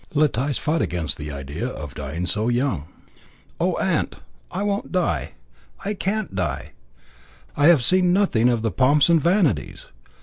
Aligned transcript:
Letice 0.15 0.57
fought 0.57 0.81
against 0.81 1.19
the 1.19 1.29
idea 1.31 1.67
of 1.67 1.93
dying 1.93 2.25
so 2.25 2.49
young. 2.49 2.85
"Oh, 3.59 3.77
aunt! 3.77 4.15
I 4.49 4.63
won't 4.63 4.91
die! 4.91 5.33
I 5.85 5.93
can't 5.93 6.33
die! 6.33 6.71
I 7.55 7.67
have 7.67 7.83
seen 7.83 8.11
nothing 8.11 8.49
of 8.49 8.63
the 8.63 8.71
pomps 8.71 9.09
and 9.09 9.21
vanities. 9.21 9.91